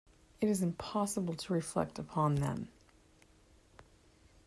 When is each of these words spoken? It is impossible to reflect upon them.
It 0.39 0.49
is 0.49 0.63
impossible 0.63 1.35
to 1.35 1.53
reflect 1.53 1.99
upon 1.99 2.33
them. 2.33 2.69